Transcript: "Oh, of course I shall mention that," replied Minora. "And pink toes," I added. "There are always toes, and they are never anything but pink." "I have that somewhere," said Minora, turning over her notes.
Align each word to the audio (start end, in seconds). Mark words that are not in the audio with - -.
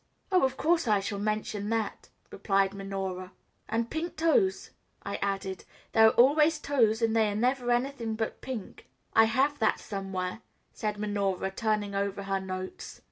"Oh, 0.31 0.41
of 0.43 0.57
course 0.57 0.87
I 0.87 0.99
shall 0.99 1.19
mention 1.19 1.69
that," 1.69 2.09
replied 2.31 2.73
Minora. 2.73 3.33
"And 3.69 3.87
pink 3.91 4.15
toes," 4.17 4.71
I 5.03 5.17
added. 5.17 5.63
"There 5.91 6.07
are 6.07 6.13
always 6.13 6.57
toes, 6.57 7.03
and 7.03 7.15
they 7.15 7.29
are 7.29 7.35
never 7.35 7.69
anything 7.69 8.15
but 8.15 8.41
pink." 8.41 8.87
"I 9.13 9.25
have 9.25 9.59
that 9.59 9.79
somewhere," 9.79 10.41
said 10.73 10.97
Minora, 10.97 11.51
turning 11.51 11.93
over 11.93 12.23
her 12.23 12.39
notes. 12.39 12.99